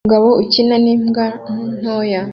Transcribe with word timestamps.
Umugabo 0.03 0.27
ukina 0.43 0.75
n'imbwa 0.83 1.25
ntoya 1.79 2.21